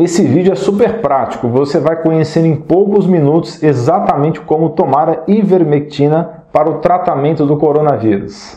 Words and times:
Esse 0.00 0.22
vídeo 0.22 0.52
é 0.52 0.54
super 0.54 1.00
prático, 1.00 1.48
você 1.48 1.80
vai 1.80 2.00
conhecer 2.00 2.44
em 2.46 2.54
poucos 2.54 3.04
minutos 3.04 3.60
exatamente 3.60 4.40
como 4.40 4.70
tomar 4.70 5.08
a 5.08 5.18
ivermectina 5.26 6.44
para 6.52 6.70
o 6.70 6.74
tratamento 6.74 7.44
do 7.44 7.56
coronavírus. 7.56 8.56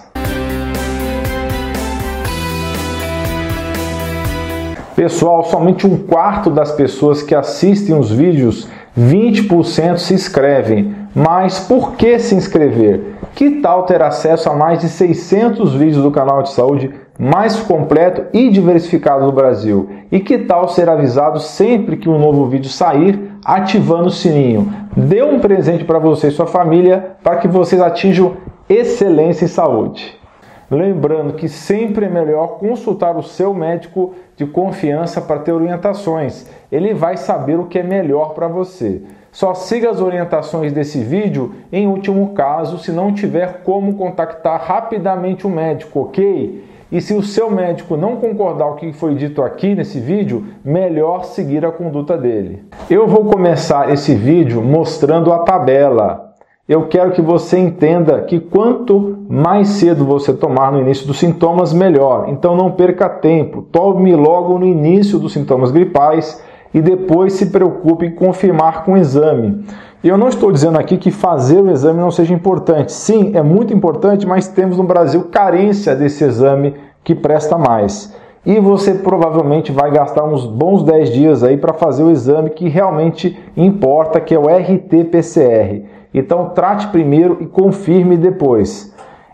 Pessoal, 4.96 5.44
somente 5.46 5.88
um 5.88 5.98
quarto 5.98 6.52
das 6.52 6.74
pessoas 6.74 7.24
que 7.24 7.34
assistem 7.34 7.98
os 7.98 8.12
vídeos, 8.12 8.68
20% 8.96 9.98
se 9.98 10.14
inscrevem. 10.14 10.96
Mas 11.16 11.60
por 11.60 11.94
que 11.94 12.20
se 12.20 12.36
inscrever? 12.36 13.16
Que 13.36 13.62
tal 13.62 13.84
ter 13.84 14.02
acesso 14.02 14.50
a 14.50 14.54
mais 14.54 14.80
de 14.80 14.90
600 14.90 15.74
vídeos 15.74 16.04
do 16.04 16.12
canal 16.12 16.44
de 16.44 16.52
saúde 16.52 16.94
mais 17.18 17.60
completo 17.60 18.26
e 18.34 18.50
diversificado 18.50 19.26
do 19.26 19.32
Brasil? 19.32 19.90
E 20.12 20.20
que 20.20 20.38
tal 20.40 20.68
ser 20.68 20.90
avisado 20.90 21.40
sempre 21.40 21.98
que 21.98 22.10
um 22.10 22.20
novo 22.20 22.46
vídeo 22.48 22.70
sair, 22.70 23.32
ativando 23.44 24.08
o 24.08 24.12
sininho? 24.12 24.72
Dê 24.96 25.24
um 25.24 25.40
presente 25.40 25.86
para 25.86 26.00
você 26.00 26.28
e 26.28 26.32
sua 26.32 26.48
família 26.48 27.16
para 27.24 27.38
que 27.38 27.48
vocês 27.48 27.82
atinjam 27.82 28.38
excelência 28.70 29.46
em 29.46 29.48
saúde. 29.48 30.20
Lembrando 30.70 31.34
que 31.34 31.50
sempre 31.50 32.06
é 32.06 32.10
melhor 32.10 32.58
consultar 32.58 33.18
o 33.18 33.24
seu 33.24 33.54
médico 33.54 34.14
de 34.38 34.46
confiança 34.46 35.20
para 35.22 35.40
ter 35.40 35.52
orientações. 35.52 36.50
Ele 36.72 36.94
vai 36.94 37.18
saber 37.18 37.60
o 37.60 37.66
que 37.66 37.80
é 37.80 37.84
melhor 37.84 38.34
para 38.34 38.48
você. 38.48 39.02
Só 39.32 39.54
siga 39.54 39.90
as 39.90 40.02
orientações 40.02 40.74
desse 40.74 41.02
vídeo 41.02 41.54
em 41.72 41.88
último 41.88 42.34
caso, 42.34 42.78
se 42.78 42.92
não 42.92 43.14
tiver 43.14 43.62
como 43.64 43.94
contactar 43.94 44.62
rapidamente 44.62 45.48
o 45.48 45.50
médico, 45.50 46.02
ok? 46.02 46.70
E 46.92 47.00
se 47.00 47.14
o 47.14 47.24
seu 47.24 47.50
médico 47.50 47.96
não 47.96 48.18
concordar 48.18 48.66
com 48.66 48.74
o 48.74 48.76
que 48.76 48.92
foi 48.92 49.16
dito 49.16 49.42
aqui 49.42 49.74
nesse 49.74 50.02
vídeo, 50.02 50.48
melhor 50.66 51.24
seguir 51.24 51.66
a 51.66 51.72
conduta 51.72 52.18
dele. 52.18 52.66
Eu 52.90 53.08
vou 53.08 53.24
começar 53.24 53.90
esse 53.90 54.14
vídeo 54.14 54.62
mostrando 54.62 55.32
a 55.32 55.40
tabela. 55.40 56.34
Eu 56.68 56.88
quero 56.88 57.12
que 57.12 57.22
você 57.22 57.58
entenda 57.58 58.22
que 58.24 58.40
quanto 58.40 59.26
mais 59.30 59.70
cedo 59.70 60.04
você 60.04 60.34
tomar 60.34 60.74
no 60.74 60.82
início 60.82 61.08
dos 61.08 61.18
sintomas, 61.18 61.72
melhor. 61.72 62.28
Então 62.28 62.58
não 62.58 62.72
perca 62.72 63.08
tempo, 63.08 63.62
tome 63.62 64.14
logo 64.14 64.60
no 64.60 64.66
início 64.66 65.18
dos 65.18 65.32
sintomas 65.32 65.72
gripais 65.72 66.44
e 66.74 66.82
depois 66.82 67.34
se 67.34 67.48
preocupe 67.48 68.06
em 68.06 68.12
confirmar 68.12 68.84
com 68.84 68.94
o 68.94 68.98
exame. 68.98 69.66
Eu 70.04 70.18
não 70.18 70.30
estou 70.30 70.52
dizendo 70.52 70.80
aqui 70.80 70.98
que 70.98 71.12
fazer 71.12 71.62
o 71.62 71.70
exame 71.70 72.00
não 72.00 72.10
seja 72.10 72.34
importante. 72.34 72.92
Sim, 72.92 73.32
é 73.36 73.44
muito 73.44 73.74
importante, 73.74 74.26
mas 74.26 74.48
temos 74.48 74.78
no 74.78 74.84
Brasil 74.84 75.26
carência 75.32 75.96
desse 75.96 76.24
exame 76.24 76.74
que 77.04 77.14
presta 77.14 77.58
mais. 77.58 78.14
E 78.44 78.60
você 78.60 78.96
provavelmente 78.96 79.72
vai 79.72 79.92
gastar 79.92 80.24
uns 80.24 80.48
bons 80.48 80.84
10 80.84 81.12
dias 81.12 81.44
aí 81.44 81.56
para 81.56 81.74
fazer 81.74 82.02
o 82.04 82.10
exame 82.10 82.50
que 82.50 82.68
realmente 82.68 83.40
importa, 83.56 84.20
que 84.20 84.34
é 84.34 84.40
o 84.40 84.48
RT-PCR. 84.48 85.84
Então 86.12 86.50
trate 86.50 86.88
primeiro 86.88 87.38
e 87.40 87.46
confirme 87.46 88.18
depois. 88.18 88.91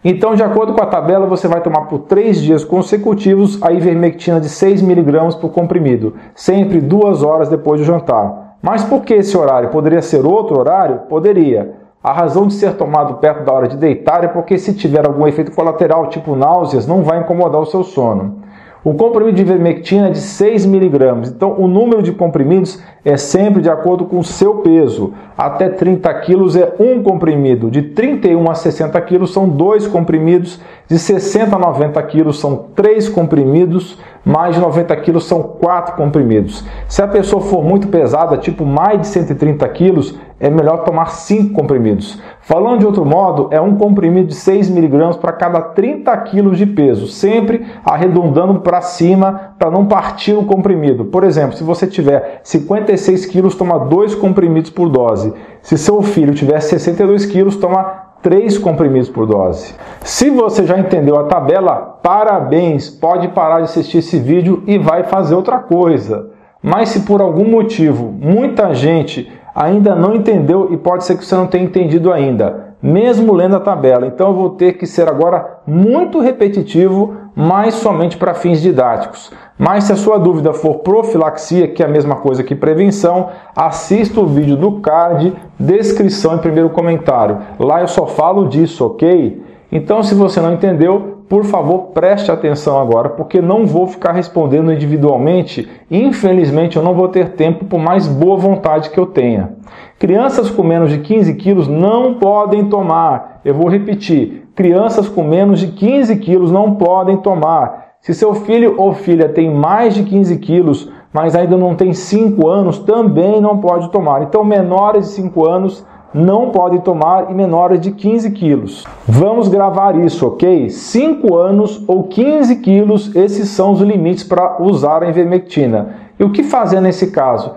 Então, 0.10 0.36
de 0.36 0.42
acordo 0.42 0.72
com 0.72 0.82
a 0.82 0.86
tabela, 0.86 1.26
você 1.26 1.50
vai 1.50 1.60
tomar 1.60 1.82
por 1.82 2.00
3 2.00 2.42
dias 2.42 2.64
consecutivos 2.64 3.62
a 3.62 3.74
ivermectina 3.74 4.40
de 4.40 4.48
6mg 4.48 5.38
por 5.38 5.50
comprimido, 5.50 6.14
sempre 6.34 6.80
duas 6.80 7.24
horas 7.24 7.50
depois 7.50 7.82
do 7.82 7.86
jantar. 7.86 8.56
Mas 8.62 8.86
por 8.86 9.02
que 9.02 9.16
esse 9.16 9.38
horário? 9.38 9.68
Poderia 9.68 10.02
ser 10.02 10.26
outro 10.26 10.58
horário? 10.58 11.00
Poderia. 11.10 11.74
A 12.02 12.14
razão 12.14 12.48
de 12.48 12.54
ser 12.54 12.76
tomado 12.76 13.16
perto 13.16 13.44
da 13.44 13.52
hora 13.52 13.68
de 13.68 13.76
deitar 13.76 14.24
é 14.24 14.30
porque 14.30 14.58
se 14.58 14.74
tiver 14.74 15.06
algum 15.06 15.28
efeito 15.28 15.52
colateral, 15.52 16.08
tipo 16.08 16.38
náuseas, 16.38 16.88
não 16.88 17.04
vai 17.04 17.20
incomodar 17.20 17.60
o 17.60 17.66
seu 17.66 17.84
sono. 17.84 18.38
O 18.84 18.94
comprimido 18.94 19.36
de 19.36 19.42
ivermectina 19.42 20.08
é 20.08 20.12
de 20.12 20.20
6 20.20 20.66
miligramas, 20.66 21.30
então 21.30 21.60
o 21.60 21.68
número 21.68 22.04
de 22.04 22.12
comprimidos 22.12 22.82
é 23.04 23.18
sempre 23.18 23.62
de 23.62 23.70
acordo 23.70 24.06
com 24.06 24.20
o 24.20 24.24
seu 24.24 24.58
peso. 24.58 25.14
Até 25.38 25.68
30 25.68 26.14
quilos 26.22 26.56
é 26.56 26.76
um 26.80 27.02
comprimido, 27.02 27.72
de 27.72 27.82
31 27.82 28.50
a 28.50 28.56
60 28.56 29.00
quilos 29.02 29.34
são 29.34 29.50
dois 29.50 29.88
comprimidos, 29.88 30.62
de 30.88 30.98
60 30.98 31.54
a 31.54 31.60
90 31.60 32.02
quilos 32.04 32.40
são 32.40 32.68
três 32.74 33.10
comprimidos, 33.10 34.00
mais 34.24 34.56
de 34.56 34.62
90 34.62 34.96
quilos 34.98 35.26
são 35.26 35.44
quatro 35.44 35.96
comprimidos. 35.96 36.64
Se 36.88 37.02
a 37.02 37.08
pessoa 37.08 37.42
for 37.42 37.62
muito 37.62 37.90
pesada, 37.90 38.38
tipo 38.38 38.66
mais 38.66 39.02
de 39.02 39.08
130 39.08 39.68
quilos, 39.70 40.18
é 40.40 40.50
melhor 40.50 40.84
tomar 40.84 41.08
5 41.08 41.54
comprimidos. 41.54 42.22
Falando 42.42 42.80
de 42.80 42.86
outro 42.86 43.04
modo, 43.04 43.50
é 43.52 43.60
um 43.60 43.76
comprimido 43.76 44.30
de 44.30 44.36
6 44.36 44.70
miligramas 44.70 45.18
para 45.18 45.34
cada 45.34 45.60
30 45.60 46.16
quilos 46.20 46.58
de 46.58 46.66
peso, 46.66 47.08
sempre 47.08 47.66
arredondando 47.84 48.62
para 48.62 48.80
cima 48.80 49.56
para 49.60 49.70
não 49.70 49.88
partir 49.88 50.34
o 50.34 50.46
comprimido. 50.46 51.06
Por 51.06 51.24
exemplo, 51.26 51.58
se 51.58 51.64
você 51.64 51.86
tiver 51.86 52.40
56 52.44 53.26
quilos, 53.26 53.56
toma 53.56 53.78
2 53.78 54.16
comprimidos 54.16 54.70
por 54.70 54.88
dose. 54.88 55.34
Se 55.62 55.78
seu 55.78 56.02
filho 56.02 56.34
tiver 56.34 56.62
62 56.62 57.26
quilos, 57.26 57.58
toma 57.58 58.07
3 58.22 58.58
comprimidos 58.58 59.10
por 59.10 59.26
dose. 59.26 59.76
Se 60.02 60.30
você 60.30 60.66
já 60.66 60.78
entendeu 60.78 61.18
a 61.18 61.26
tabela, 61.26 62.00
parabéns! 62.02 62.90
Pode 62.90 63.28
parar 63.30 63.58
de 63.58 63.66
assistir 63.66 64.00
esse 64.00 64.20
vídeo 64.20 64.64
e 64.66 64.78
vai 64.78 65.04
fazer 65.04 65.36
outra 65.36 65.60
coisa. 65.60 66.32
Mas 66.62 66.90
se 66.90 67.02
por 67.02 67.22
algum 67.22 67.50
motivo 67.50 68.12
muita 68.12 68.74
gente 68.74 69.32
ainda 69.56 69.96
não 69.96 70.16
entendeu 70.16 70.72
e 70.72 70.78
pode 70.78 71.04
ser 71.04 71.18
que 71.18 71.26
você 71.26 71.36
não 71.36 71.48
tenha 71.48 71.64
entendido 71.64 72.14
ainda, 72.14 72.76
mesmo 72.82 73.34
lendo 73.34 73.56
a 73.56 73.60
tabela. 73.60 74.06
Então 74.06 74.28
eu 74.28 74.36
vou 74.36 74.50
ter 74.52 74.74
que 74.74 74.86
ser 74.86 75.10
agora 75.10 75.62
muito 75.66 76.20
repetitivo, 76.20 77.17
mas 77.40 77.76
somente 77.76 78.18
para 78.18 78.34
fins 78.34 78.60
didáticos. 78.60 79.32
Mas 79.60 79.84
se 79.84 79.94
a 79.94 79.96
sua 79.96 80.18
dúvida 80.18 80.54
for 80.54 80.80
profilaxia, 80.80 81.68
que 81.68 81.84
é 81.84 81.86
a 81.86 81.90
mesma 81.90 82.16
coisa 82.16 82.44
que 82.44 82.56
prevenção, 82.56 83.30
assista 83.56 84.20
o 84.20 84.26
vídeo 84.26 84.58
do 84.58 84.80
card, 84.80 85.36
descrição 85.60 86.36
e 86.36 86.40
primeiro 86.40 86.72
comentário. 86.72 87.38
Lá 87.60 87.82
eu 87.82 87.88
só 87.88 88.08
falo 88.08 88.48
disso, 88.48 88.84
ok? 88.88 89.40
Então, 89.72 90.02
se 90.02 90.16
você 90.16 90.42
não 90.42 90.54
entendeu, 90.54 91.18
por 91.30 91.44
favor, 91.44 91.90
preste 91.94 92.32
atenção 92.32 92.80
agora, 92.80 93.10
porque 93.10 93.40
não 93.40 93.68
vou 93.68 93.86
ficar 93.86 94.14
respondendo 94.14 94.74
individualmente. 94.74 95.70
Infelizmente, 95.92 96.78
eu 96.78 96.84
não 96.84 96.96
vou 96.96 97.10
ter 97.10 97.34
tempo 97.34 97.66
por 97.66 97.78
mais 97.80 98.08
boa 98.08 98.38
vontade 98.38 98.90
que 98.90 98.98
eu 98.98 99.06
tenha. 99.06 99.52
Crianças 100.00 100.50
com 100.50 100.64
menos 100.64 100.90
de 100.90 101.00
15 101.00 101.36
quilos 101.36 101.68
não 101.68 102.16
podem 102.16 102.66
tomar. 102.66 103.42
Eu 103.46 103.54
vou 103.54 103.68
repetir: 103.68 104.47
crianças 104.58 105.08
com 105.08 105.24
menos 105.24 105.60
de 105.60 105.68
15 105.68 106.16
quilos 106.16 106.52
não 106.52 106.74
podem 106.74 107.18
tomar. 107.18 107.90
Se 108.02 108.12
seu 108.12 108.34
filho 108.34 108.74
ou 108.76 108.92
filha 108.92 109.30
tem 109.30 109.54
mais 109.54 109.94
de 109.94 110.02
15 110.02 110.36
quilos, 110.40 110.92
mas 111.14 111.36
ainda 111.36 111.56
não 111.56 111.76
tem 111.76 111.94
5 111.94 112.48
anos, 112.48 112.80
também 112.80 113.40
não 113.40 113.60
pode 113.60 113.92
tomar. 113.92 114.24
Então, 114.24 114.44
menores 114.44 115.06
de 115.06 115.12
5 115.12 115.48
anos 115.48 115.86
não 116.12 116.50
podem 116.50 116.80
tomar 116.80 117.30
e 117.30 117.36
menores 117.36 117.80
de 117.80 117.92
15 117.92 118.32
quilos. 118.32 118.84
Vamos 119.08 119.48
gravar 119.48 119.96
isso, 119.96 120.26
ok? 120.26 120.72
5 120.72 121.36
anos 121.36 121.84
ou 121.88 122.06
15 122.06 122.56
quilos, 122.56 123.16
esses 123.16 123.50
são 123.50 123.74
os 123.74 123.82
limites 123.82 124.24
para 124.24 124.60
usar 124.60 125.04
a 125.04 125.10
ivermectina. 125.10 125.98
E 126.20 126.24
o 126.24 126.32
que 126.32 126.42
fazer 126.42 126.82
nesse 126.82 127.12
caso? 127.12 127.52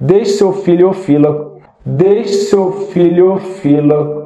Deixe 0.00 0.32
seu 0.32 0.52
filho 0.52 0.88
ou 0.88 0.92
filha, 0.92 1.32
deixe 1.86 2.34
seu 2.46 2.72
filho 2.72 3.30
ou 3.30 3.38
filha, 3.38 4.21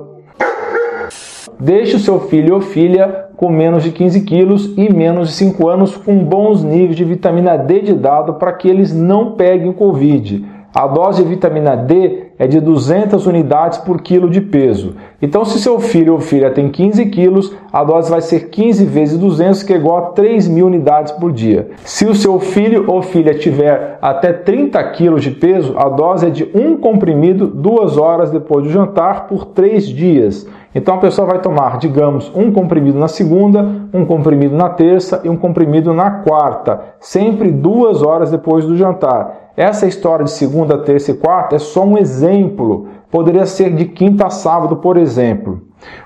deixe 1.59 1.97
o 1.97 2.01
seu 2.01 2.21
filho 2.21 2.55
ou 2.55 2.61
filha 2.61 3.27
com 3.37 3.51
menos 3.51 3.83
de 3.83 3.91
15 3.91 4.23
quilos 4.23 4.75
e 4.77 4.93
menos 4.93 5.29
de 5.29 5.35
5 5.35 5.69
anos 5.69 5.97
com 5.97 6.19
bons 6.19 6.65
níveis 6.65 6.97
de 6.97 7.05
vitamina 7.05 7.57
D 7.57 7.81
de 7.81 7.95
dado 7.95 8.35
para 8.35 8.53
que 8.53 8.69
eles 8.69 8.95
não 8.95 9.33
peguem 9.33 9.73
Covid. 9.73 10.57
A 10.77 10.87
dose 10.87 11.23
de 11.23 11.29
vitamina 11.31 11.75
D 11.75 12.27
é 12.39 12.47
de 12.47 12.61
200 12.61 13.27
unidades 13.27 13.79
por 13.79 14.03
quilo 14.03 14.29
de 14.29 14.43
peso. 14.43 14.95
Então, 15.23 15.43
se 15.43 15.59
seu 15.59 15.81
filho 15.81 16.13
ou 16.13 16.21
filha 16.21 16.51
tem 16.51 16.69
15 16.69 17.07
quilos, 17.07 17.57
a 17.73 17.83
dose 17.83 18.11
vai 18.11 18.21
ser 18.21 18.51
15 18.51 18.85
vezes 18.85 19.17
200, 19.17 19.63
que 19.63 19.73
é 19.73 19.77
igual 19.77 19.97
a 19.97 20.03
3 20.11 20.47
mil 20.49 20.67
unidades 20.67 21.13
por 21.13 21.33
dia. 21.33 21.71
Se 21.83 22.05
o 22.05 22.15
seu 22.15 22.39
filho 22.39 22.85
ou 22.89 23.01
filha 23.01 23.33
tiver 23.33 23.99
até 24.03 24.35
30 24.35 24.85
quilos 24.91 25.23
de 25.23 25.31
peso, 25.31 25.75
a 25.79 25.89
dose 25.89 26.27
é 26.27 26.31
de 26.31 26.47
um 26.55 26.77
comprimido 26.77 27.47
duas 27.47 27.97
horas 27.97 28.31
depois 28.31 28.65
do 28.65 28.71
jantar 28.71 29.29
por 29.29 29.47
3 29.47 29.89
dias. 29.89 30.47
Então 30.77 30.97
a 30.97 30.99
pessoa 30.99 31.27
vai 31.27 31.41
tomar, 31.41 31.79
digamos, 31.79 32.31
um 32.35 32.53
comprimido 32.53 32.99
na 32.99 33.09
segunda, 33.09 33.67
um 33.95 34.05
comprimido 34.05 34.55
na 34.55 34.69
terça 34.69 35.23
e 35.25 35.29
um 35.31 35.35
comprimido 35.35 35.95
na 35.95 36.11
quarta, 36.11 36.97
sempre 37.01 37.51
duas 37.51 38.03
horas 38.03 38.31
depois 38.31 38.67
do 38.67 38.77
jantar. 38.77 39.53
Essa 39.57 39.87
história 39.87 40.27
de 40.27 40.33
segunda, 40.33 40.77
terça 40.77 41.13
e 41.13 41.15
quarta 41.15 41.57
é 41.57 41.59
só 41.59 41.83
um 41.83 41.97
exemplo. 41.97 42.89
Poderia 43.11 43.47
ser 43.47 43.75
de 43.75 43.87
quinta 43.87 44.27
a 44.27 44.31
sábado, 44.31 44.77
por 44.77 44.99
exemplo. 44.99 45.63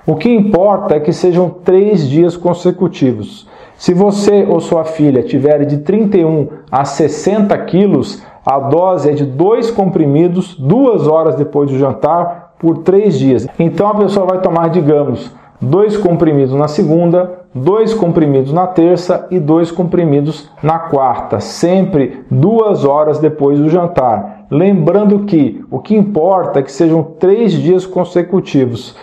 O 0.06 0.14
que 0.14 0.30
importa 0.30 0.94
é 0.94 1.00
que 1.00 1.12
sejam 1.12 1.50
três 1.50 2.08
dias 2.08 2.36
consecutivos. 2.36 3.48
Se 3.74 3.92
você 3.92 4.46
ou 4.48 4.60
sua 4.60 4.84
filha 4.84 5.24
tiver 5.24 5.64
de 5.64 5.78
31 5.78 6.46
a 6.70 6.84
60 6.84 7.58
quilos, 7.64 8.22
a 8.46 8.60
dose 8.60 9.10
é 9.10 9.12
de 9.14 9.26
dois 9.26 9.68
comprimidos 9.68 10.54
duas 10.54 11.08
horas 11.08 11.34
depois 11.34 11.70
do 11.70 11.78
jantar 11.78 12.39
por 12.60 12.78
três 12.78 13.18
dias. 13.18 13.48
Então 13.58 13.88
a 13.88 13.94
pessoa 13.94 14.26
vai 14.26 14.40
tomar, 14.40 14.68
digamos, 14.68 15.34
dois 15.60 15.96
comprimidos 15.96 16.54
na 16.54 16.68
segunda, 16.68 17.40
dois 17.54 17.92
comprimidos 17.92 18.52
na 18.52 18.66
terça 18.66 19.26
e 19.30 19.40
dois 19.40 19.70
comprimidos 19.72 20.48
na 20.62 20.78
quarta, 20.78 21.40
sempre 21.40 22.24
duas 22.30 22.84
horas 22.84 23.18
depois 23.18 23.58
do 23.58 23.68
jantar. 23.68 24.46
Lembrando 24.50 25.20
que 25.20 25.64
o 25.70 25.78
que 25.78 25.96
importa 25.96 26.60
é 26.60 26.62
que 26.62 26.70
sejam 26.70 27.02
três 27.02 27.52
dias 27.52 27.86
consecutivos. 27.86 28.96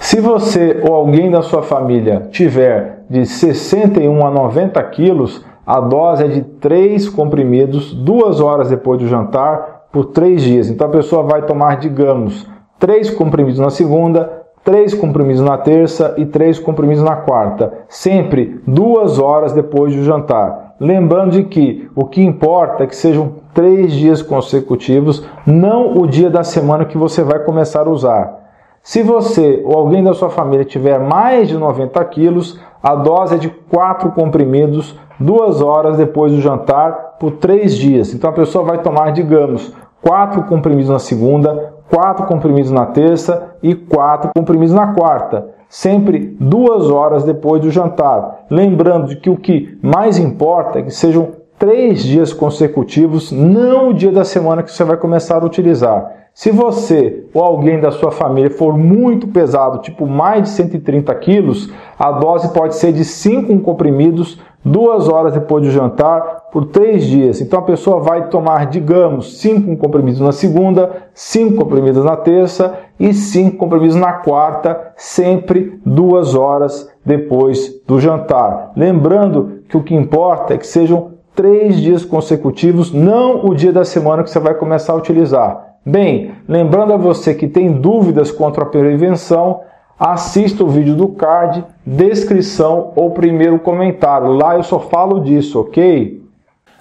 Se 0.00 0.20
você 0.20 0.80
ou 0.82 0.94
alguém 0.94 1.30
da 1.30 1.42
sua 1.42 1.62
família 1.62 2.28
tiver 2.30 3.04
de 3.08 3.24
61 3.24 4.26
a 4.26 4.30
90 4.30 4.82
quilos, 4.84 5.44
a 5.64 5.80
dose 5.80 6.24
é 6.24 6.28
de 6.28 6.42
três 6.42 7.08
comprimidos 7.08 7.94
duas 7.94 8.40
horas 8.40 8.68
depois 8.68 8.98
do 8.98 9.06
jantar 9.06 9.82
por 9.92 10.06
três 10.06 10.42
dias. 10.42 10.68
Então 10.68 10.88
a 10.88 10.90
pessoa 10.90 11.22
vai 11.22 11.42
tomar, 11.42 11.76
digamos, 11.76 12.48
três 12.82 13.08
comprimidos 13.08 13.60
na 13.60 13.70
segunda, 13.70 14.42
três 14.64 14.92
comprimidos 14.92 15.40
na 15.40 15.56
terça 15.56 16.16
e 16.18 16.26
três 16.26 16.58
comprimidos 16.58 17.00
na 17.00 17.14
quarta, 17.14 17.72
sempre 17.88 18.60
duas 18.66 19.20
horas 19.20 19.52
depois 19.52 19.94
do 19.94 20.02
jantar. 20.02 20.74
Lembrando 20.80 21.30
de 21.30 21.44
que 21.44 21.88
o 21.94 22.06
que 22.06 22.20
importa 22.20 22.82
é 22.82 22.88
que 22.88 22.96
sejam 22.96 23.34
três 23.54 23.92
dias 23.92 24.20
consecutivos, 24.20 25.24
não 25.46 25.96
o 25.96 26.08
dia 26.08 26.28
da 26.28 26.42
semana 26.42 26.84
que 26.84 26.98
você 26.98 27.22
vai 27.22 27.38
começar 27.38 27.86
a 27.86 27.90
usar. 27.90 28.40
Se 28.82 29.00
você 29.00 29.62
ou 29.64 29.78
alguém 29.78 30.02
da 30.02 30.12
sua 30.12 30.28
família 30.28 30.64
tiver 30.64 30.98
mais 30.98 31.46
de 31.46 31.56
90 31.56 32.04
quilos, 32.06 32.58
a 32.82 32.96
dose 32.96 33.36
é 33.36 33.38
de 33.38 33.48
quatro 33.48 34.10
comprimidos, 34.10 34.98
duas 35.20 35.62
horas 35.62 35.98
depois 35.98 36.32
do 36.32 36.40
jantar, 36.40 37.14
por 37.20 37.30
três 37.30 37.76
dias. 37.76 38.12
Então 38.12 38.28
a 38.28 38.32
pessoa 38.32 38.64
vai 38.64 38.78
tomar, 38.78 39.12
digamos, 39.12 39.72
quatro 40.02 40.42
comprimidos 40.42 40.90
na 40.90 40.98
segunda, 40.98 41.74
quatro 41.94 42.24
comprimidos 42.24 42.70
na 42.70 42.86
terça 42.86 43.54
e 43.62 43.74
quatro 43.74 44.30
comprimidos 44.34 44.74
na 44.74 44.94
quarta, 44.94 45.48
sempre 45.68 46.34
duas 46.40 46.88
horas 46.88 47.22
depois 47.22 47.60
do 47.60 47.70
jantar. 47.70 48.46
Lembrando 48.48 49.08
de 49.08 49.16
que 49.16 49.28
o 49.28 49.36
que 49.36 49.78
mais 49.82 50.18
importa 50.18 50.78
é 50.78 50.82
que 50.82 50.90
sejam 50.90 51.32
três 51.58 52.02
dias 52.02 52.32
consecutivos, 52.32 53.30
não 53.30 53.90
o 53.90 53.94
dia 53.94 54.10
da 54.10 54.24
semana 54.24 54.62
que 54.62 54.72
você 54.72 54.82
vai 54.82 54.96
começar 54.96 55.42
a 55.42 55.46
utilizar. 55.46 56.10
Se 56.34 56.50
você 56.50 57.26
ou 57.34 57.42
alguém 57.42 57.78
da 57.78 57.90
sua 57.90 58.10
família 58.10 58.50
for 58.50 58.76
muito 58.76 59.28
pesado, 59.28 59.82
tipo 59.82 60.06
mais 60.06 60.44
de 60.44 60.48
130 60.48 61.14
quilos, 61.16 61.70
a 61.98 62.10
dose 62.10 62.54
pode 62.54 62.74
ser 62.76 62.90
de 62.90 63.04
5 63.04 63.60
comprimidos 63.60 64.40
duas 64.64 65.08
horas 65.08 65.34
depois 65.34 65.64
do 65.64 65.70
jantar 65.70 66.48
por 66.52 66.66
três 66.66 67.04
dias. 67.04 67.40
Então 67.40 67.58
a 67.58 67.62
pessoa 67.62 68.00
vai 68.00 68.28
tomar, 68.28 68.66
digamos, 68.66 69.38
cinco 69.38 69.76
comprimidos 69.76 70.20
na 70.20 70.32
segunda, 70.32 71.08
cinco 71.14 71.56
comprimidos 71.56 72.04
na 72.04 72.16
terça 72.16 72.78
e 72.98 73.12
cinco 73.12 73.56
comprimidos 73.56 73.96
na 73.96 74.12
quarta, 74.12 74.92
sempre 74.96 75.80
duas 75.84 76.34
horas 76.34 76.88
depois 77.04 77.80
do 77.86 78.00
jantar. 78.00 78.72
Lembrando 78.76 79.62
que 79.68 79.76
o 79.76 79.82
que 79.82 79.94
importa 79.94 80.54
é 80.54 80.58
que 80.58 80.66
sejam 80.66 81.12
três 81.34 81.76
dias 81.76 82.04
consecutivos, 82.04 82.92
não 82.92 83.44
o 83.46 83.54
dia 83.54 83.72
da 83.72 83.84
semana 83.84 84.22
que 84.22 84.30
você 84.30 84.38
vai 84.38 84.54
começar 84.54 84.92
a 84.92 84.96
utilizar. 84.96 85.76
Bem, 85.84 86.32
lembrando 86.46 86.92
a 86.92 86.96
você 86.96 87.34
que 87.34 87.48
tem 87.48 87.72
dúvidas 87.72 88.30
contra 88.30 88.62
a 88.62 88.68
prevenção, 88.68 89.62
assista 89.98 90.62
o 90.62 90.68
vídeo 90.68 90.94
do 90.94 91.08
card, 91.08 91.64
descrição 91.84 92.92
ou 92.94 93.10
primeiro 93.10 93.58
comentário. 93.58 94.28
Lá 94.28 94.56
eu 94.56 94.62
só 94.62 94.78
falo 94.80 95.20
disso, 95.20 95.60
ok? 95.60 96.22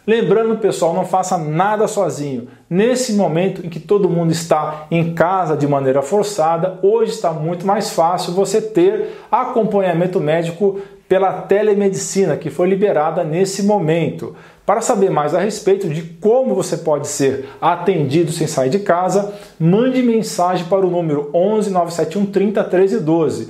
Lembrando, 0.05 0.57
pessoal, 0.57 0.93
não 0.93 1.05
faça 1.05 1.37
nada 1.37 1.87
sozinho. 1.87 2.47
Nesse 2.69 3.13
momento 3.13 3.65
em 3.65 3.69
que 3.69 3.79
todo 3.79 4.09
mundo 4.09 4.31
está 4.31 4.87
em 4.89 5.13
casa 5.13 5.55
de 5.55 5.67
maneira 5.67 6.01
forçada, 6.01 6.79
hoje 6.81 7.11
está 7.11 7.31
muito 7.31 7.67
mais 7.67 7.91
fácil 7.91 8.33
você 8.33 8.59
ter 8.59 9.09
acompanhamento 9.31 10.19
médico 10.19 10.79
pela 11.07 11.33
telemedicina 11.41 12.35
que 12.35 12.49
foi 12.49 12.67
liberada 12.67 13.23
nesse 13.23 13.63
momento. 13.63 14.35
Para 14.65 14.81
saber 14.81 15.11
mais 15.11 15.35
a 15.35 15.39
respeito 15.39 15.89
de 15.89 16.01
como 16.01 16.55
você 16.55 16.77
pode 16.77 17.07
ser 17.07 17.49
atendido 17.59 18.31
sem 18.31 18.47
sair 18.47 18.69
de 18.69 18.79
casa, 18.79 19.33
mande 19.59 20.01
mensagem 20.01 20.65
para 20.65 20.85
o 20.85 20.89
número 20.89 21.29
11 21.33 21.69
971 21.69 22.25
30 22.27 22.63
13 22.63 22.99
12. 23.01 23.49